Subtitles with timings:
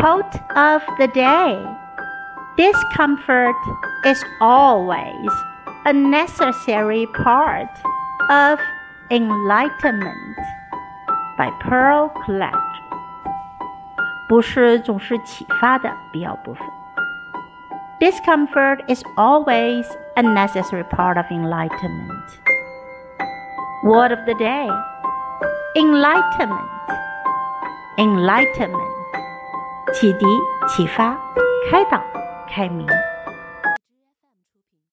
[0.00, 1.62] Quote of the day
[2.56, 3.54] Discomfort
[4.06, 5.30] is always
[5.84, 7.68] a necessary part
[8.30, 8.58] of
[9.10, 10.38] enlightenment
[11.36, 12.56] by Pearl Cleage。
[14.26, 16.66] 不是总是启发的必要部分。
[18.00, 22.24] Discomfort is always a necessary part of enlightenment.
[23.84, 24.66] Word of the day
[25.76, 26.70] Enlightenment.
[27.98, 28.99] Enlightenment.
[29.92, 30.26] 启迪、
[30.68, 31.16] 启发、
[31.70, 32.00] 开导、
[32.48, 32.86] 开明。